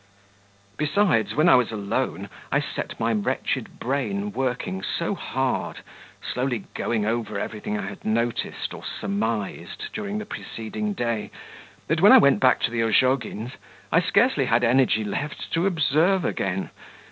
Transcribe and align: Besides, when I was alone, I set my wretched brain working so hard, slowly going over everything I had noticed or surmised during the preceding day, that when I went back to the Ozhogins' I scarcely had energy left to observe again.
Besides, 0.77 1.35
when 1.35 1.47
I 1.47 1.53
was 1.53 1.71
alone, 1.71 2.27
I 2.51 2.59
set 2.59 2.99
my 2.99 3.13
wretched 3.13 3.77
brain 3.79 4.31
working 4.31 4.81
so 4.81 5.13
hard, 5.13 5.81
slowly 6.23 6.63
going 6.73 7.05
over 7.05 7.37
everything 7.37 7.77
I 7.77 7.85
had 7.85 8.03
noticed 8.03 8.73
or 8.73 8.83
surmised 8.83 9.93
during 9.93 10.17
the 10.17 10.25
preceding 10.25 10.93
day, 10.93 11.29
that 11.85 12.01
when 12.01 12.13
I 12.13 12.17
went 12.17 12.39
back 12.39 12.61
to 12.61 12.71
the 12.71 12.81
Ozhogins' 12.81 13.51
I 13.91 14.01
scarcely 14.01 14.45
had 14.45 14.63
energy 14.63 15.03
left 15.03 15.51
to 15.53 15.67
observe 15.67 16.25
again. 16.25 16.71